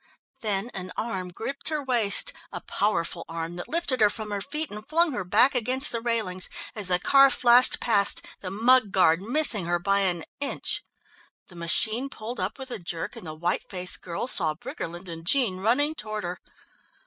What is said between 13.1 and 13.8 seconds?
and the white